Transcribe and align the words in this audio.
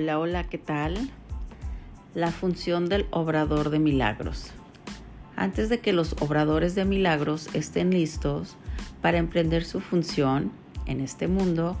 Hola, 0.00 0.20
hola, 0.20 0.44
¿qué 0.44 0.58
tal? 0.58 1.10
La 2.14 2.30
función 2.30 2.88
del 2.88 3.06
obrador 3.10 3.70
de 3.70 3.80
milagros. 3.80 4.52
Antes 5.34 5.68
de 5.70 5.80
que 5.80 5.92
los 5.92 6.14
obradores 6.20 6.76
de 6.76 6.84
milagros 6.84 7.48
estén 7.52 7.90
listos 7.90 8.54
para 9.02 9.18
emprender 9.18 9.64
su 9.64 9.80
función 9.80 10.52
en 10.86 11.00
este 11.00 11.26
mundo, 11.26 11.76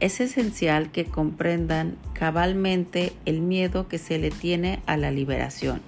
es 0.00 0.18
esencial 0.22 0.90
que 0.90 1.04
comprendan 1.04 1.98
cabalmente 2.14 3.12
el 3.26 3.42
miedo 3.42 3.86
que 3.86 3.98
se 3.98 4.18
le 4.18 4.30
tiene 4.30 4.80
a 4.86 4.96
la 4.96 5.10
liberación. 5.10 5.82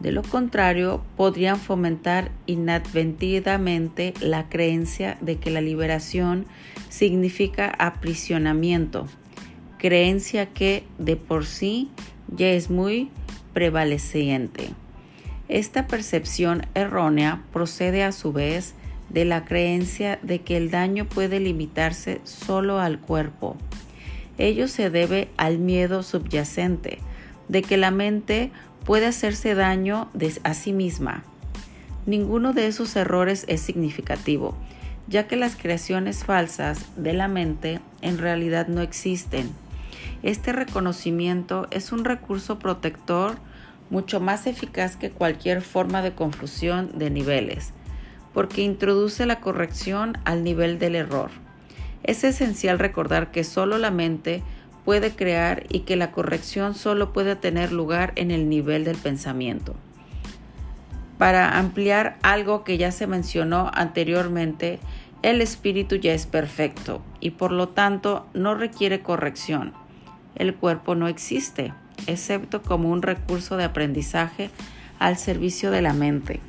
De 0.00 0.12
lo 0.12 0.20
contrario, 0.20 1.02
podrían 1.16 1.58
fomentar 1.58 2.30
inadvertidamente 2.44 4.12
la 4.20 4.50
creencia 4.50 5.16
de 5.22 5.38
que 5.38 5.50
la 5.50 5.62
liberación 5.62 6.44
significa 6.90 7.70
aprisionamiento, 7.78 9.06
creencia 9.80 10.46
que 10.46 10.84
de 10.98 11.16
por 11.16 11.46
sí 11.46 11.88
ya 12.28 12.48
es 12.48 12.70
muy 12.70 13.10
prevaleciente. 13.54 14.70
Esta 15.48 15.86
percepción 15.86 16.66
errónea 16.74 17.42
procede 17.52 18.04
a 18.04 18.12
su 18.12 18.32
vez 18.32 18.74
de 19.08 19.24
la 19.24 19.44
creencia 19.44 20.18
de 20.22 20.42
que 20.42 20.56
el 20.56 20.70
daño 20.70 21.06
puede 21.06 21.40
limitarse 21.40 22.20
solo 22.24 22.78
al 22.78 23.00
cuerpo. 23.00 23.56
Ello 24.38 24.68
se 24.68 24.90
debe 24.90 25.28
al 25.36 25.58
miedo 25.58 26.02
subyacente 26.02 26.98
de 27.48 27.62
que 27.62 27.76
la 27.76 27.90
mente 27.90 28.52
puede 28.84 29.06
hacerse 29.06 29.54
daño 29.54 30.08
a 30.44 30.54
sí 30.54 30.72
misma. 30.72 31.24
Ninguno 32.06 32.52
de 32.52 32.66
esos 32.66 32.94
errores 32.96 33.44
es 33.48 33.60
significativo, 33.60 34.56
ya 35.08 35.26
que 35.26 35.36
las 35.36 35.56
creaciones 35.56 36.24
falsas 36.24 36.86
de 36.96 37.12
la 37.12 37.28
mente 37.28 37.80
en 38.02 38.18
realidad 38.18 38.68
no 38.68 38.82
existen. 38.82 39.50
Este 40.22 40.52
reconocimiento 40.52 41.66
es 41.70 41.92
un 41.92 42.04
recurso 42.04 42.58
protector 42.58 43.36
mucho 43.88 44.20
más 44.20 44.46
eficaz 44.46 44.96
que 44.96 45.10
cualquier 45.10 45.62
forma 45.62 46.02
de 46.02 46.14
confusión 46.14 46.90
de 46.98 47.10
niveles, 47.10 47.72
porque 48.34 48.62
introduce 48.62 49.26
la 49.26 49.40
corrección 49.40 50.18
al 50.24 50.44
nivel 50.44 50.78
del 50.78 50.94
error. 50.94 51.30
Es 52.02 52.22
esencial 52.24 52.78
recordar 52.78 53.30
que 53.30 53.44
solo 53.44 53.78
la 53.78 53.90
mente 53.90 54.42
puede 54.84 55.10
crear 55.12 55.64
y 55.68 55.80
que 55.80 55.96
la 55.96 56.12
corrección 56.12 56.74
solo 56.74 57.12
puede 57.12 57.36
tener 57.36 57.72
lugar 57.72 58.12
en 58.16 58.30
el 58.30 58.48
nivel 58.48 58.84
del 58.84 58.96
pensamiento. 58.96 59.74
Para 61.18 61.58
ampliar 61.58 62.18
algo 62.22 62.64
que 62.64 62.78
ya 62.78 62.92
se 62.92 63.06
mencionó 63.06 63.70
anteriormente, 63.74 64.80
el 65.22 65.42
espíritu 65.42 65.96
ya 65.96 66.14
es 66.14 66.24
perfecto 66.24 67.02
y 67.20 67.30
por 67.32 67.52
lo 67.52 67.68
tanto 67.68 68.26
no 68.32 68.54
requiere 68.54 69.02
corrección. 69.02 69.74
El 70.34 70.54
cuerpo 70.54 70.94
no 70.94 71.08
existe, 71.08 71.72
excepto 72.06 72.62
como 72.62 72.90
un 72.90 73.02
recurso 73.02 73.56
de 73.56 73.64
aprendizaje 73.64 74.50
al 74.98 75.16
servicio 75.16 75.70
de 75.70 75.82
la 75.82 75.92
mente. 75.92 76.40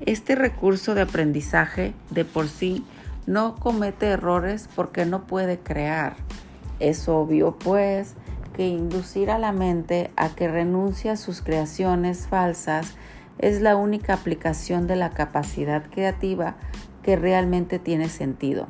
Este 0.00 0.34
recurso 0.34 0.94
de 0.94 1.02
aprendizaje 1.02 1.92
de 2.10 2.24
por 2.24 2.48
sí 2.48 2.84
no 3.26 3.56
comete 3.56 4.06
errores 4.06 4.68
porque 4.74 5.04
no 5.04 5.26
puede 5.26 5.58
crear. 5.58 6.16
Es 6.80 7.08
obvio, 7.08 7.58
pues, 7.58 8.14
que 8.54 8.66
inducir 8.66 9.30
a 9.30 9.38
la 9.38 9.52
mente 9.52 10.10
a 10.16 10.30
que 10.30 10.48
renuncie 10.48 11.10
a 11.10 11.16
sus 11.16 11.42
creaciones 11.42 12.26
falsas 12.26 12.94
es 13.38 13.60
la 13.60 13.76
única 13.76 14.14
aplicación 14.14 14.86
de 14.86 14.96
la 14.96 15.10
capacidad 15.10 15.84
creativa 15.90 16.56
que 17.02 17.16
realmente 17.16 17.78
tiene 17.78 18.08
sentido. 18.08 18.66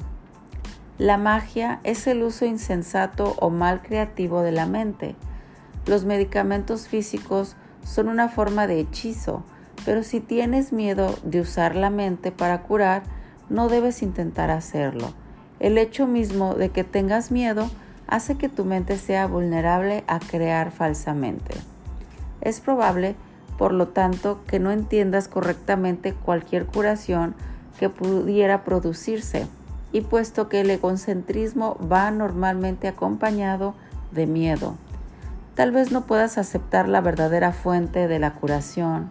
La 0.98 1.16
magia 1.16 1.78
es 1.84 2.08
el 2.08 2.24
uso 2.24 2.44
insensato 2.44 3.36
o 3.38 3.50
mal 3.50 3.82
creativo 3.82 4.42
de 4.42 4.50
la 4.50 4.66
mente. 4.66 5.14
Los 5.86 6.04
medicamentos 6.04 6.88
físicos 6.88 7.54
son 7.84 8.09
una 8.09 8.28
forma 8.28 8.66
de 8.66 8.81
hechizo, 8.81 9.44
pero 9.84 10.03
si 10.03 10.19
tienes 10.19 10.72
miedo 10.72 11.14
de 11.22 11.41
usar 11.41 11.76
la 11.76 11.88
mente 11.88 12.32
para 12.32 12.62
curar, 12.62 13.04
no 13.48 13.69
debes 13.69 14.03
intentar 14.03 14.50
hacerlo. 14.50 15.12
El 15.60 15.78
hecho 15.78 16.08
mismo 16.08 16.54
de 16.54 16.70
que 16.70 16.82
tengas 16.82 17.31
miedo 17.31 17.70
hace 18.08 18.37
que 18.37 18.48
tu 18.48 18.64
mente 18.64 18.98
sea 18.98 19.28
vulnerable 19.28 20.03
a 20.08 20.19
crear 20.19 20.72
falsamente. 20.72 21.54
Es 22.41 22.58
probable, 22.58 23.14
por 23.56 23.72
lo 23.72 23.87
tanto, 23.87 24.41
que 24.48 24.58
no 24.58 24.72
entiendas 24.72 25.28
correctamente 25.28 26.12
cualquier 26.12 26.66
curación 26.66 27.37
que 27.78 27.88
pudiera 27.88 28.64
producirse, 28.64 29.47
y 29.93 30.03
puesto 30.03 30.49
que 30.49 30.60
el 30.60 30.71
egocentrismo 30.71 31.76
va 31.91 32.10
normalmente 32.10 32.88
acompañado 32.88 33.75
de 34.12 34.26
miedo, 34.26 34.76
tal 35.54 35.71
vez 35.71 35.93
no 35.93 36.06
puedas 36.06 36.38
aceptar 36.38 36.88
la 36.88 37.00
verdadera 37.00 37.53
fuente 37.53 38.09
de 38.09 38.19
la 38.19 38.34
curación. 38.34 39.10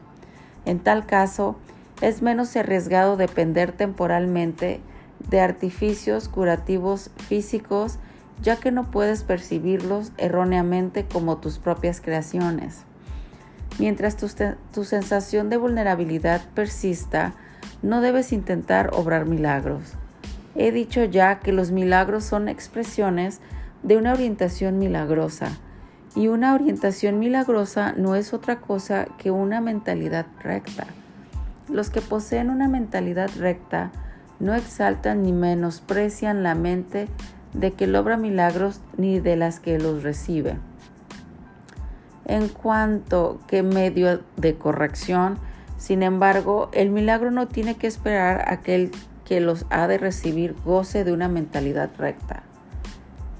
En 0.66 0.80
tal 0.80 1.06
caso, 1.06 1.56
es 2.02 2.22
menos 2.22 2.56
arriesgado 2.56 3.18
depender 3.18 3.72
temporalmente 3.72 4.82
de 5.30 5.40
artificios 5.40 6.30
curativos 6.30 7.10
físicos 7.18 8.00
ya 8.42 8.58
que 8.58 8.72
no 8.72 8.92
puedes 8.92 9.24
percibirlos 9.24 10.12
erróneamente 10.18 11.06
como 11.06 11.38
tus 11.38 11.58
propias 11.58 12.02
creaciones. 12.02 12.84
Mientras 13.80 14.18
tu, 14.18 14.84
sensación 14.84 15.50
de 15.50 15.58
vulnerabilidad 15.58 16.42
persista, 16.54 17.34
no 17.82 18.02
debes 18.02 18.32
intentar 18.32 18.92
obrar 18.94 19.26
milagros. 19.26 19.94
He 20.58 20.72
dicho 20.72 21.04
ya 21.04 21.40
que 21.40 21.54
los 21.54 21.72
milagros 21.72 22.24
son 22.24 22.50
expresiones 22.50 23.40
de 23.84 23.96
una 23.96 24.14
orientación 24.14 24.80
milagrosa, 24.80 25.52
y 26.16 26.30
una 26.30 26.56
orientación 26.56 27.20
milagrosa 27.20 27.94
no 27.96 28.16
es 28.16 28.34
otra 28.34 28.60
cosa 28.60 29.06
que 29.20 29.30
una 29.30 29.62
mentalidad 29.62 30.26
recta. 30.42 30.88
Los 31.70 31.92
que 31.92 32.02
poseen 32.02 32.50
una 32.50 32.68
mentalidad 32.68 33.30
recta 33.38 33.92
no 34.40 34.56
exaltan 34.56 35.22
ni 35.22 35.32
menosprecian 35.32 36.42
la 36.42 36.56
mente 36.56 37.08
de 37.54 37.72
que 37.74 37.86
logra 37.86 38.18
milagros 38.18 38.82
ni 38.98 39.20
de 39.20 39.36
las 39.36 39.60
que 39.60 39.78
los 39.78 40.02
recibe. 40.02 40.58
En 42.26 42.48
cuanto 42.48 43.40
que 43.48 43.62
medio 43.62 44.22
de 44.38 44.56
corrección, 44.56 45.38
sin 45.78 46.02
embargo, 46.02 46.70
el 46.74 46.90
milagro 46.90 47.30
no 47.30 47.48
tiene 47.48 47.76
que 47.76 47.86
esperar 47.86 48.52
a 48.52 48.62
que 48.62 48.74
el 48.74 48.92
que 49.28 49.42
los 49.42 49.66
ha 49.70 49.88
de 49.88 49.98
recibir 49.98 50.56
goce 50.64 51.04
de 51.04 51.12
una 51.12 51.28
mentalidad 51.28 51.90
recta. 51.98 52.44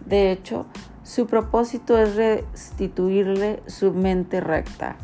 De 0.06 0.32
hecho, 0.32 0.66
su 1.04 1.28
propósito 1.28 1.98
es 1.98 2.16
restituirle 2.16 3.64
su 3.68 3.94
mente 3.94 4.42
recta. 4.42 4.98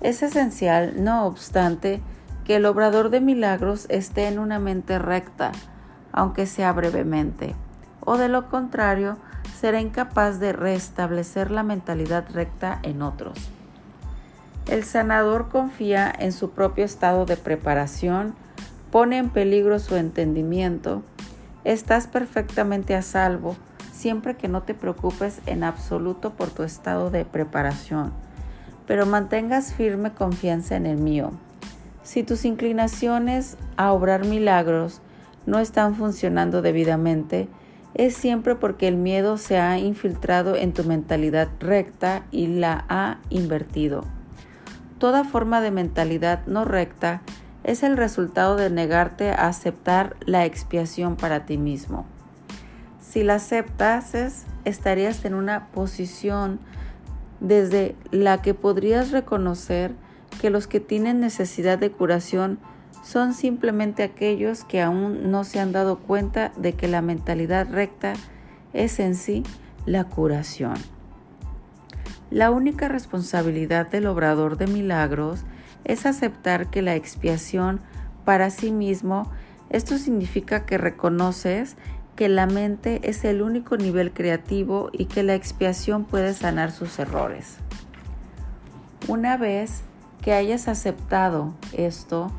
Es 0.00 0.22
esencial, 0.22 1.02
no 1.02 1.26
obstante, 1.26 2.00
que 2.44 2.56
el 2.56 2.66
obrador 2.66 3.10
de 3.10 3.20
milagros 3.20 3.86
esté 3.88 4.28
en 4.28 4.38
una 4.38 4.58
mente 4.58 4.98
recta, 4.98 5.52
aunque 6.12 6.46
sea 6.46 6.72
brevemente 6.72 7.54
o 8.04 8.16
de 8.16 8.28
lo 8.28 8.48
contrario 8.48 9.16
será 9.58 9.80
incapaz 9.80 10.40
de 10.40 10.52
restablecer 10.52 11.50
la 11.50 11.62
mentalidad 11.62 12.24
recta 12.32 12.78
en 12.82 13.02
otros. 13.02 13.38
El 14.66 14.84
sanador 14.84 15.48
confía 15.48 16.12
en 16.16 16.32
su 16.32 16.50
propio 16.50 16.84
estado 16.84 17.26
de 17.26 17.36
preparación, 17.36 18.34
pone 18.92 19.16
en 19.16 19.30
peligro 19.30 19.78
su 19.78 19.96
entendimiento, 19.96 21.02
estás 21.64 22.06
perfectamente 22.06 22.94
a 22.94 23.00
salvo 23.00 23.56
siempre 23.90 24.36
que 24.36 24.48
no 24.48 24.64
te 24.64 24.74
preocupes 24.74 25.40
en 25.46 25.64
absoluto 25.64 26.34
por 26.34 26.50
tu 26.50 26.62
estado 26.62 27.10
de 27.10 27.24
preparación, 27.24 28.12
pero 28.86 29.06
mantengas 29.06 29.72
firme 29.72 30.12
confianza 30.12 30.76
en 30.76 30.84
el 30.84 30.98
mío. 30.98 31.30
Si 32.02 32.22
tus 32.22 32.44
inclinaciones 32.44 33.56
a 33.78 33.92
obrar 33.92 34.26
milagros 34.26 35.00
no 35.46 35.58
están 35.58 35.94
funcionando 35.94 36.60
debidamente, 36.60 37.48
es 37.94 38.14
siempre 38.14 38.56
porque 38.56 38.88
el 38.88 38.96
miedo 38.96 39.38
se 39.38 39.58
ha 39.58 39.78
infiltrado 39.78 40.54
en 40.54 40.74
tu 40.74 40.84
mentalidad 40.84 41.48
recta 41.60 42.24
y 42.30 42.46
la 42.46 42.84
ha 42.90 43.20
invertido. 43.30 44.04
Toda 44.98 45.24
forma 45.24 45.62
de 45.62 45.70
mentalidad 45.70 46.44
no 46.46 46.66
recta 46.66 47.22
es 47.64 47.82
el 47.82 47.96
resultado 47.96 48.56
de 48.56 48.70
negarte 48.70 49.30
a 49.30 49.48
aceptar 49.48 50.16
la 50.24 50.44
expiación 50.44 51.16
para 51.16 51.46
ti 51.46 51.58
mismo. 51.58 52.06
Si 53.00 53.22
la 53.22 53.34
aceptases, 53.34 54.44
estarías 54.64 55.24
en 55.24 55.34
una 55.34 55.68
posición 55.68 56.60
desde 57.40 57.96
la 58.10 58.40
que 58.40 58.54
podrías 58.54 59.10
reconocer 59.10 59.92
que 60.40 60.50
los 60.50 60.66
que 60.66 60.80
tienen 60.80 61.20
necesidad 61.20 61.78
de 61.78 61.90
curación 61.90 62.58
son 63.02 63.34
simplemente 63.34 64.02
aquellos 64.02 64.64
que 64.64 64.80
aún 64.80 65.30
no 65.30 65.44
se 65.44 65.60
han 65.60 65.72
dado 65.72 65.98
cuenta 65.98 66.52
de 66.56 66.72
que 66.74 66.88
la 66.88 67.02
mentalidad 67.02 67.68
recta 67.70 68.14
es 68.72 69.00
en 69.00 69.16
sí 69.16 69.42
la 69.86 70.04
curación. 70.04 70.74
La 72.30 72.50
única 72.50 72.88
responsabilidad 72.88 73.90
del 73.90 74.06
obrador 74.06 74.56
de 74.56 74.66
milagros 74.66 75.44
es 75.84 76.06
aceptar 76.06 76.70
que 76.70 76.82
la 76.82 76.94
expiación 76.94 77.80
para 78.24 78.50
sí 78.50 78.72
mismo, 78.72 79.30
esto 79.70 79.98
significa 79.98 80.64
que 80.66 80.78
reconoces 80.78 81.76
que 82.16 82.28
la 82.28 82.46
mente 82.46 83.00
es 83.08 83.24
el 83.24 83.42
único 83.42 83.76
nivel 83.76 84.12
creativo 84.12 84.90
y 84.92 85.06
que 85.06 85.22
la 85.22 85.34
expiación 85.34 86.04
puede 86.04 86.34
sanar 86.34 86.70
sus 86.70 86.98
errores. 86.98 87.56
Una 89.08 89.36
vez 89.36 89.82
que 90.20 90.32
hayas 90.32 90.68
aceptado 90.68 91.54
esto, 91.72 92.30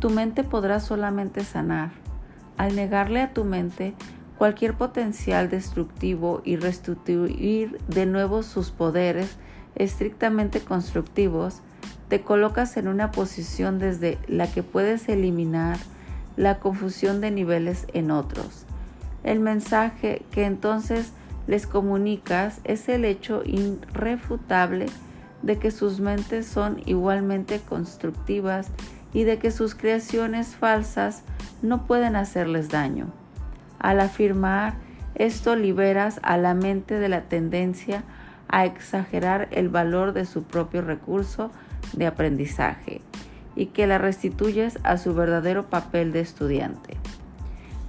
tu 0.00 0.10
mente 0.10 0.44
podrá 0.44 0.80
solamente 0.80 1.44
sanar. 1.44 1.90
Al 2.56 2.74
negarle 2.74 3.20
a 3.20 3.32
tu 3.32 3.44
mente 3.44 3.94
cualquier 4.36 4.74
potencial 4.74 5.50
destructivo 5.50 6.42
y 6.44 6.56
restituir 6.56 7.78
de 7.88 8.06
nuevo 8.06 8.42
sus 8.42 8.70
poderes 8.70 9.36
estrictamente 9.74 10.60
constructivos, 10.60 11.60
te 12.08 12.22
colocas 12.22 12.76
en 12.76 12.88
una 12.88 13.10
posición 13.10 13.78
desde 13.78 14.18
la 14.26 14.50
que 14.50 14.62
puedes 14.62 15.08
eliminar 15.08 15.78
la 16.36 16.58
confusión 16.58 17.20
de 17.20 17.30
niveles 17.30 17.86
en 17.92 18.10
otros. 18.10 18.64
El 19.24 19.40
mensaje 19.40 20.22
que 20.30 20.44
entonces 20.44 21.12
les 21.46 21.66
comunicas 21.66 22.60
es 22.64 22.88
el 22.88 23.04
hecho 23.04 23.42
irrefutable 23.44 24.86
de 25.42 25.58
que 25.58 25.70
sus 25.70 26.00
mentes 26.00 26.46
son 26.46 26.82
igualmente 26.86 27.60
constructivas 27.60 28.68
y 29.12 29.24
de 29.24 29.38
que 29.38 29.50
sus 29.50 29.74
creaciones 29.74 30.56
falsas 30.56 31.22
no 31.62 31.86
pueden 31.86 32.16
hacerles 32.16 32.68
daño. 32.68 33.06
Al 33.78 34.00
afirmar 34.00 34.74
esto 35.14 35.56
liberas 35.56 36.20
a 36.22 36.36
la 36.36 36.54
mente 36.54 36.98
de 36.98 37.08
la 37.08 37.22
tendencia 37.22 38.04
a 38.48 38.64
exagerar 38.64 39.48
el 39.50 39.68
valor 39.68 40.12
de 40.12 40.24
su 40.24 40.44
propio 40.44 40.82
recurso 40.82 41.50
de 41.92 42.06
aprendizaje 42.06 43.00
y 43.56 43.66
que 43.66 43.86
la 43.86 43.98
restituyes 43.98 44.78
a 44.84 44.98
su 44.98 45.14
verdadero 45.14 45.68
papel 45.68 46.12
de 46.12 46.20
estudiante. 46.20 46.96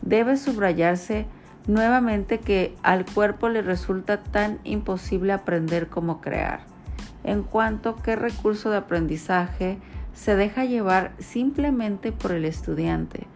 Debe 0.02 0.38
subrayarse 0.38 1.26
nuevamente 1.68 2.40
que 2.40 2.76
al 2.82 3.06
cuerpo 3.06 3.50
le 3.50 3.62
resulta 3.62 4.24
tan 4.24 4.60
imposible 4.64 5.34
aprender 5.34 5.88
como 5.88 6.22
crear, 6.22 6.62
en 7.24 7.44
cuanto 7.44 7.96
que 7.98 8.16
recurso 8.16 8.72
de 8.72 8.78
aprendizaje 8.78 9.78
se 10.14 10.36
deja 10.36 10.66
llevar 10.66 11.12
simplemente 11.20 12.12
por 12.12 12.32
el 12.32 12.46
estudiante, 12.46 13.28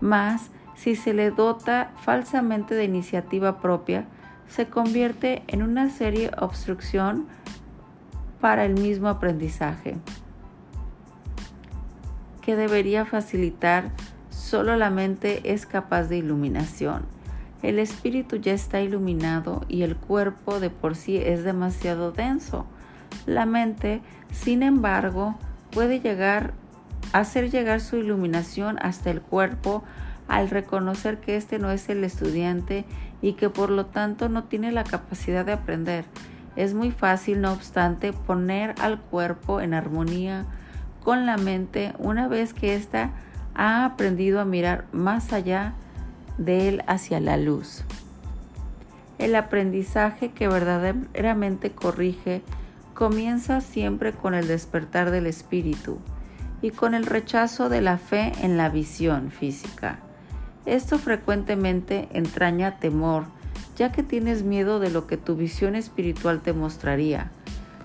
más 0.00 0.50
si 0.74 0.96
se 0.96 1.14
le 1.14 1.30
dota 1.30 1.92
falsamente 2.00 2.74
de 2.74 2.84
iniciativa 2.84 3.60
propia, 3.60 4.06
se 4.48 4.66
convierte 4.66 5.42
en 5.46 5.62
una 5.62 5.90
serie 5.90 6.30
obstrucción 6.38 7.26
para 8.42 8.64
el 8.64 8.74
mismo 8.74 9.08
aprendizaje, 9.08 9.96
que 12.40 12.56
debería 12.56 13.06
facilitar 13.06 13.92
solo 14.30 14.74
la 14.76 14.90
mente 14.90 15.52
es 15.52 15.64
capaz 15.64 16.08
de 16.08 16.18
iluminación. 16.18 17.06
El 17.62 17.78
espíritu 17.78 18.36
ya 18.36 18.52
está 18.52 18.80
iluminado 18.80 19.64
y 19.68 19.82
el 19.82 19.94
cuerpo 19.94 20.58
de 20.58 20.70
por 20.70 20.96
sí 20.96 21.18
es 21.18 21.44
demasiado 21.44 22.10
denso. 22.10 22.66
La 23.26 23.46
mente, 23.46 24.02
sin 24.32 24.64
embargo, 24.64 25.36
puede 25.70 26.00
llegar 26.00 26.52
hacer 27.12 27.48
llegar 27.48 27.80
su 27.80 27.96
iluminación 27.96 28.76
hasta 28.82 29.10
el 29.10 29.20
cuerpo 29.20 29.84
al 30.26 30.50
reconocer 30.50 31.20
que 31.20 31.36
este 31.36 31.60
no 31.60 31.70
es 31.70 31.88
el 31.88 32.02
estudiante 32.02 32.86
y 33.20 33.34
que 33.34 33.50
por 33.50 33.70
lo 33.70 33.86
tanto 33.86 34.28
no 34.28 34.44
tiene 34.44 34.72
la 34.72 34.82
capacidad 34.82 35.44
de 35.44 35.52
aprender. 35.52 36.06
Es 36.56 36.74
muy 36.74 36.90
fácil, 36.90 37.40
no 37.40 37.52
obstante, 37.52 38.12
poner 38.12 38.74
al 38.80 39.00
cuerpo 39.00 39.60
en 39.60 39.74
armonía 39.74 40.44
con 41.02 41.26
la 41.26 41.36
mente 41.36 41.94
una 41.98 42.28
vez 42.28 42.54
que 42.54 42.74
ésta 42.74 43.10
ha 43.54 43.84
aprendido 43.84 44.40
a 44.40 44.44
mirar 44.44 44.86
más 44.92 45.32
allá 45.32 45.74
de 46.38 46.68
él 46.68 46.82
hacia 46.86 47.20
la 47.20 47.36
luz. 47.36 47.84
El 49.18 49.34
aprendizaje 49.34 50.32
que 50.32 50.48
verdaderamente 50.48 51.70
corrige 51.72 52.42
comienza 52.94 53.60
siempre 53.60 54.12
con 54.12 54.34
el 54.34 54.48
despertar 54.48 55.10
del 55.10 55.26
espíritu 55.26 55.98
y 56.60 56.70
con 56.70 56.94
el 56.94 57.06
rechazo 57.06 57.68
de 57.68 57.80
la 57.80 57.98
fe 57.98 58.32
en 58.42 58.56
la 58.56 58.68
visión 58.68 59.30
física. 59.30 59.98
Esto 60.66 60.98
frecuentemente 60.98 62.08
entraña 62.12 62.78
temor, 62.78 63.24
ya 63.76 63.92
que 63.92 64.02
tienes 64.02 64.42
miedo 64.42 64.80
de 64.80 64.90
lo 64.90 65.06
que 65.06 65.16
tu 65.16 65.36
visión 65.36 65.74
espiritual 65.74 66.40
te 66.40 66.52
mostraría. 66.52 67.30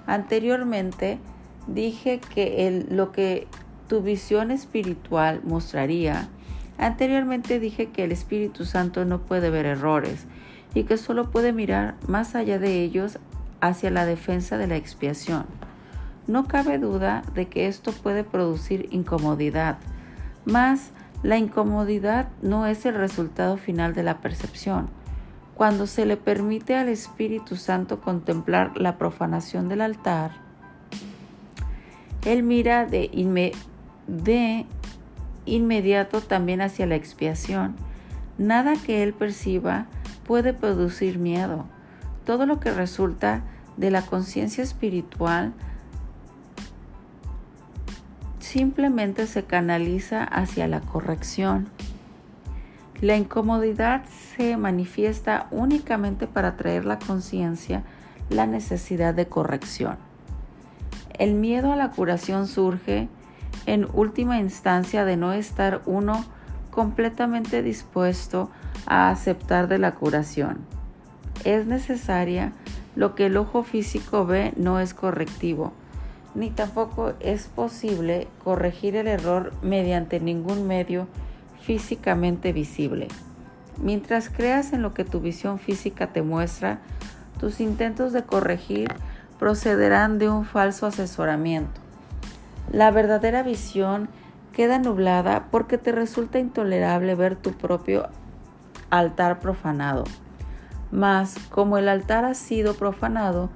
Anteriormente 0.06 1.20
dije 1.68 2.20
que 2.20 2.86
lo 2.90 3.12
que 3.12 3.48
tu 3.88 4.02
visión 4.02 4.52
espiritual 4.52 5.42
mostraría, 5.44 6.30
anteriormente 6.78 7.60
dije 7.60 7.88
que 7.90 8.04
el 8.04 8.12
Espíritu 8.12 8.66
Santo 8.66 9.06
no 9.06 9.20
puede 9.22 9.50
ver 9.50 9.66
errores 9.66 10.26
y 10.74 10.84
que 10.84 10.98
solo 10.98 11.32
puede 11.32 11.54
mirar 11.54 11.96
más 12.08 12.36
allá 12.36 12.60
de 12.60 12.84
ellos 12.84 13.20
hacia 13.62 13.90
la 13.90 14.06
defensa 14.06 14.58
de 14.58 14.68
la 14.68 14.76
expiación. 14.76 15.46
No 16.28 16.48
cabe 16.48 16.78
duda 16.78 17.24
de 17.34 17.48
que 17.48 17.68
esto 17.68 17.94
puede 17.94 18.24
producir 18.24 18.90
incomodidad, 18.92 19.78
mas 20.46 20.92
la 21.24 21.38
incomodidad 21.38 22.28
no 22.42 22.68
es 22.68 22.86
el 22.86 22.96
resultado 22.96 23.58
final 23.58 23.94
de 23.94 24.04
la 24.04 24.20
percepción. 24.20 24.90
Cuando 25.58 25.88
se 25.88 26.06
le 26.06 26.18
permite 26.18 26.76
al 26.76 26.88
Espíritu 26.88 27.56
Santo 27.56 28.00
contemplar 28.00 28.78
la 28.78 29.00
profanación 29.00 29.70
del 29.70 29.82
altar, 29.82 30.34
Él 32.26 32.44
mira 32.44 32.86
de, 32.86 33.10
inmediato 35.48 36.22
también 36.22 36.62
hacia 36.62 36.86
la 36.86 36.94
expiación. 36.94 37.76
Nada 38.38 38.76
que 38.76 39.02
Él 39.02 39.16
perciba 39.16 39.88
puede 40.28 40.54
producir 40.54 41.18
miedo. 41.18 41.66
Todo 42.24 42.46
lo 42.46 42.60
que 42.60 42.70
resulta 42.70 43.42
de 43.78 43.90
la 43.90 44.04
conciencia 44.04 44.64
espiritual 44.64 45.54
simplemente 48.38 49.26
se 49.26 49.44
canaliza 49.44 50.24
hacia 50.24 50.68
la 50.68 50.82
corrección. 50.82 51.68
La 53.02 53.16
incomodidad 53.16 54.06
se 54.36 54.58
manifiesta 54.58 55.48
únicamente 55.52 56.26
para 56.26 56.58
traer 56.58 56.84
la 56.86 56.98
conciencia 56.98 57.84
la 58.30 58.48
necesidad 58.48 59.14
de 59.14 59.28
corrección. 59.28 59.98
El 61.18 61.36
miedo 61.36 61.72
a 61.72 61.76
la 61.76 61.92
curación 61.92 62.48
surge 62.48 63.08
en 63.68 63.88
última 63.94 64.40
instancia 64.40 65.06
de 65.06 65.16
no 65.16 65.34
estar 65.34 65.82
uno 65.86 66.26
completamente 66.72 67.62
dispuesto 67.62 68.50
a 68.86 69.10
aceptar 69.10 69.68
de 69.68 69.78
la 69.78 69.94
curación. 69.94 70.58
Es 71.44 71.68
necesaria, 71.68 72.54
lo 72.96 73.14
que 73.14 73.28
el 73.28 73.38
ojo 73.38 73.64
físico 73.64 74.26
ve 74.26 74.54
no 74.58 74.80
es 74.80 74.96
correctivo, 74.96 75.72
ni 76.34 76.50
tampoco 76.50 77.14
es 77.20 77.46
posible 77.48 78.28
corregir 78.44 78.96
el 78.96 79.08
error 79.08 79.54
mediante 79.62 80.20
ningún 80.20 80.68
medio 80.68 81.08
físicamente 81.68 82.54
visible. 82.54 83.10
Mientras 83.78 84.30
creas 84.30 84.72
en 84.72 84.82
lo 84.82 84.94
que 84.94 85.04
tu 85.04 85.20
visión 85.20 85.60
física 85.60 86.14
te 86.14 86.22
muestra, 86.22 86.80
tus 87.42 87.60
intentos 87.60 88.14
de 88.14 88.24
corregir 88.24 88.88
procederán 89.38 90.18
de 90.18 90.30
un 90.30 90.46
falso 90.46 90.86
asesoramiento. 90.86 91.82
La 92.72 92.90
verdadera 92.90 93.44
visión 93.44 94.08
queda 94.54 94.80
nublada 94.80 95.48
porque 95.52 95.78
te 95.78 95.92
resulta 95.92 96.40
intolerable 96.40 97.16
ver 97.16 97.36
tu 97.36 97.52
propio 97.52 98.08
altar 98.90 99.42
profanado. 99.42 100.06
Mas, 100.90 101.36
como 101.50 101.78
el 101.78 101.90
altar 101.90 102.24
ha 102.24 102.34
sido 102.34 102.76
profanado, 102.76 103.50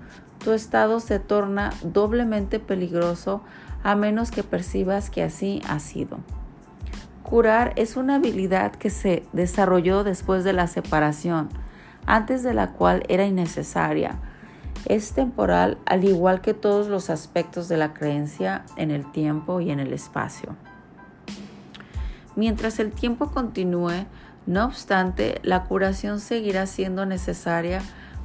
tu 0.44 0.52
estado 0.52 1.00
se 1.00 1.20
torna 1.20 1.70
doblemente 1.82 2.60
peligroso 2.60 3.42
a 3.84 3.96
menos 3.96 4.32
que 4.32 4.44
percibas 4.44 5.10
que 5.10 5.24
así 5.24 5.62
ha 5.70 5.80
sido. 5.80 6.20
Curar 7.32 7.72
es 7.78 7.96
una 7.96 8.16
habilidad 8.16 8.74
que 8.74 8.90
se 8.90 9.24
desarrolló 9.32 10.04
después 10.04 10.44
de 10.44 10.52
la 10.52 10.68
separación, 10.68 11.48
antes 12.06 12.44
de 12.44 12.54
la 12.54 12.74
cual 12.74 13.04
era 13.08 13.26
innecesaria. 13.26 14.20
Es 14.86 15.14
temporal 15.14 15.78
al 15.86 16.04
igual 16.04 16.42
que 16.42 16.54
todos 16.54 16.90
los 16.90 17.10
aspectos 17.10 17.70
de 17.70 17.78
la 17.78 17.94
creencia 17.94 18.66
en 18.76 18.92
el 18.92 19.10
tiempo 19.14 19.62
y 19.62 19.72
en 19.72 19.80
el 19.80 19.94
espacio. 19.94 20.58
Mientras 22.36 22.80
el 22.80 22.92
tiempo 22.92 23.32
continúe, 23.32 24.06
no 24.46 24.66
obstante, 24.66 25.40
la 25.44 25.64
curación 25.64 26.20
seguirá 26.20 26.66
siendo 26.66 27.06
necesaria 27.06 27.82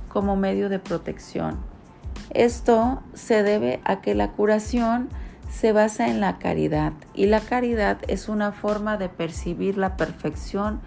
como 0.08 0.34
medio 0.34 0.68
de 0.68 0.80
protección 0.80 1.58
esto 2.30 3.02
se 3.14 3.42
debe 3.42 3.80
a 3.84 4.00
que 4.00 4.14
la 4.14 4.32
curación 4.32 5.08
se 5.50 5.72
basa 5.72 6.08
en 6.08 6.20
la 6.20 6.38
caridad 6.38 6.92
y 7.14 7.26
la 7.26 7.40
caridad 7.40 7.98
es 8.08 8.28
una 8.28 8.52
forma 8.52 8.96
de 8.96 9.08
percibir 9.08 9.78
la 9.78 9.96
perfección 9.96 10.80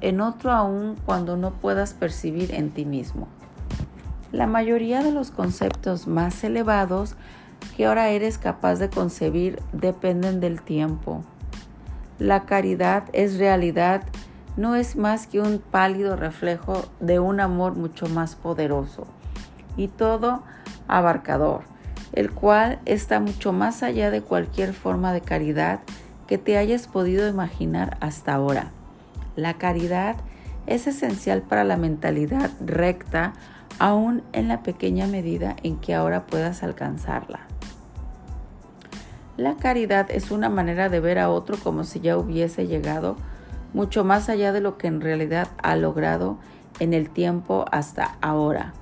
en 0.00 0.20
otro 0.20 0.52
aún 0.52 0.96
cuando 1.04 1.36
no 1.36 1.52
puedas 1.52 1.94
percibir 1.94 2.54
en 2.54 2.70
ti 2.70 2.84
mismo. 2.84 3.28
La 4.32 4.46
mayoría 4.46 5.02
de 5.02 5.12
los 5.12 5.30
conceptos 5.30 6.06
más 6.06 6.42
elevados 6.44 7.16
que 7.76 7.86
ahora 7.86 8.10
eres 8.10 8.38
capaz 8.38 8.76
de 8.76 8.90
concebir 8.90 9.60
dependen 9.72 10.40
del 10.40 10.62
tiempo. 10.62 11.24
La 12.18 12.44
caridad 12.44 13.04
es 13.12 13.38
realidad 13.38 14.02
no 14.56 14.74
es 14.74 14.96
más 14.96 15.26
que 15.26 15.40
un 15.40 15.58
pálido 15.58 16.16
reflejo 16.16 16.84
de 17.00 17.18
un 17.18 17.40
amor 17.40 17.76
mucho 17.76 18.06
más 18.06 18.36
poderoso 18.36 19.06
y 19.76 19.88
todo 19.88 20.42
abarcador, 20.88 21.64
el 22.12 22.30
cual 22.30 22.78
está 22.84 23.20
mucho 23.20 23.52
más 23.52 23.82
allá 23.82 24.10
de 24.10 24.22
cualquier 24.22 24.72
forma 24.72 25.12
de 25.12 25.20
caridad 25.20 25.80
que 26.26 26.38
te 26.38 26.56
hayas 26.56 26.86
podido 26.86 27.28
imaginar 27.28 27.96
hasta 28.00 28.34
ahora. 28.34 28.70
La 29.36 29.54
caridad 29.54 30.16
es 30.66 30.86
esencial 30.86 31.42
para 31.42 31.64
la 31.64 31.76
mentalidad 31.76 32.50
recta, 32.64 33.34
aún 33.78 34.22
en 34.32 34.48
la 34.48 34.62
pequeña 34.62 35.06
medida 35.06 35.56
en 35.62 35.76
que 35.76 35.94
ahora 35.94 36.26
puedas 36.26 36.62
alcanzarla. 36.62 37.40
La 39.36 39.56
caridad 39.56 40.10
es 40.10 40.30
una 40.30 40.48
manera 40.48 40.88
de 40.88 40.98
ver 40.98 41.18
a 41.18 41.28
otro 41.28 41.58
como 41.58 41.84
si 41.84 42.00
ya 42.00 42.16
hubiese 42.16 42.66
llegado 42.66 43.16
mucho 43.74 44.02
más 44.02 44.30
allá 44.30 44.52
de 44.52 44.62
lo 44.62 44.78
que 44.78 44.86
en 44.86 45.02
realidad 45.02 45.48
ha 45.62 45.76
logrado 45.76 46.38
en 46.80 46.94
el 46.94 47.10
tiempo 47.10 47.66
hasta 47.70 48.16
ahora. 48.22 48.72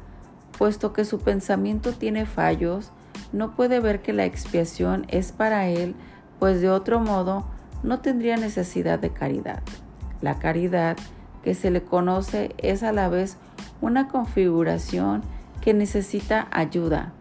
Puesto 0.56 0.92
que 0.92 1.04
su 1.04 1.18
pensamiento 1.18 1.92
tiene 1.92 2.26
fallos, 2.26 2.92
no 3.34 3.56
puede 3.56 3.80
ver 3.80 4.00
que 4.00 4.12
la 4.12 4.24
expiación 4.24 5.06
es 5.08 5.32
para 5.32 5.66
él, 5.66 5.96
pues 6.38 6.60
de 6.60 6.70
otro 6.70 7.00
modo 7.00 7.44
no 7.82 7.98
tendría 7.98 8.36
necesidad 8.36 9.00
de 9.00 9.10
caridad. 9.10 9.60
La 10.20 10.38
caridad 10.38 10.96
que 11.42 11.54
se 11.54 11.72
le 11.72 11.82
conoce 11.82 12.54
es 12.58 12.84
a 12.84 12.92
la 12.92 13.08
vez 13.08 13.36
una 13.80 14.06
configuración 14.06 15.22
que 15.60 15.74
necesita 15.74 16.46
ayuda, 16.52 17.12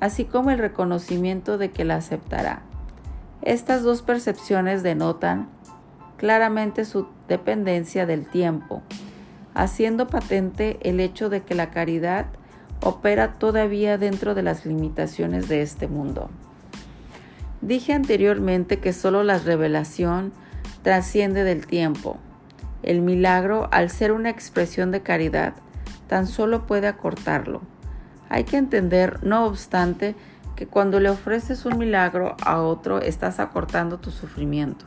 así 0.00 0.24
como 0.24 0.50
el 0.50 0.58
reconocimiento 0.58 1.58
de 1.58 1.70
que 1.70 1.84
la 1.84 1.94
aceptará. 1.94 2.62
Estas 3.40 3.84
dos 3.84 4.02
percepciones 4.02 4.82
denotan 4.82 5.48
claramente 6.16 6.84
su 6.84 7.06
dependencia 7.28 8.04
del 8.04 8.26
tiempo, 8.26 8.82
haciendo 9.54 10.08
patente 10.08 10.78
el 10.82 10.98
hecho 10.98 11.28
de 11.28 11.42
que 11.42 11.54
la 11.54 11.70
caridad 11.70 12.26
opera 12.82 13.34
todavía 13.34 13.98
dentro 13.98 14.34
de 14.34 14.42
las 14.42 14.66
limitaciones 14.66 15.48
de 15.48 15.62
este 15.62 15.88
mundo. 15.88 16.30
Dije 17.60 17.92
anteriormente 17.92 18.80
que 18.80 18.92
solo 18.92 19.22
la 19.22 19.38
revelación 19.38 20.32
trasciende 20.82 21.44
del 21.44 21.66
tiempo. 21.66 22.18
El 22.82 23.00
milagro, 23.00 23.68
al 23.70 23.88
ser 23.88 24.12
una 24.12 24.30
expresión 24.30 24.90
de 24.90 25.02
caridad, 25.02 25.54
tan 26.08 26.26
solo 26.26 26.66
puede 26.66 26.88
acortarlo. 26.88 27.62
Hay 28.28 28.44
que 28.44 28.56
entender, 28.56 29.22
no 29.22 29.46
obstante, 29.46 30.16
que 30.56 30.66
cuando 30.66 31.00
le 31.00 31.10
ofreces 31.10 31.64
un 31.64 31.78
milagro 31.78 32.36
a 32.44 32.60
otro 32.60 33.00
estás 33.00 33.40
acortando 33.40 33.98
tu 33.98 34.10
sufrimiento 34.10 34.84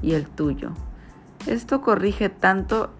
y 0.00 0.12
el 0.12 0.28
tuyo. 0.28 0.72
Esto 1.46 1.80
corrige 1.80 2.28
tanto 2.28 2.94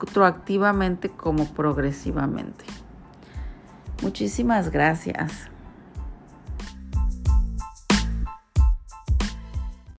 retroactivamente 0.00 1.08
como 1.08 1.46
progresivamente. 1.46 2.64
Muchísimas 4.02 4.70
gracias. 4.70 5.50